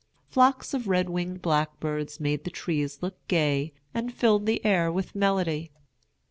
[0.25, 5.13] Flocks of red winged blackbirds made the trees look gay, and filled the air with
[5.13, 5.69] melody.